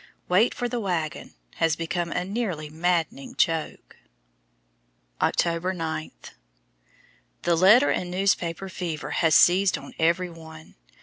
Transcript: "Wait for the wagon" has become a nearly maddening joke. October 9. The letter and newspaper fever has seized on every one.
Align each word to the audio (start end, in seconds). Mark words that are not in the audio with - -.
"Wait 0.27 0.51
for 0.55 0.67
the 0.67 0.79
wagon" 0.79 1.35
has 1.57 1.75
become 1.75 2.11
a 2.11 2.25
nearly 2.25 2.71
maddening 2.71 3.35
joke. 3.35 3.97
October 5.21 5.73
9. 5.75 6.09
The 7.43 7.55
letter 7.55 7.91
and 7.91 8.09
newspaper 8.09 8.67
fever 8.67 9.11
has 9.11 9.35
seized 9.35 9.77
on 9.77 9.93
every 9.99 10.31
one. 10.31 10.73